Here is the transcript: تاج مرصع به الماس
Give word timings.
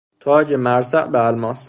تاج 0.19 0.53
مرصع 0.53 1.05
به 1.07 1.27
الماس 1.29 1.59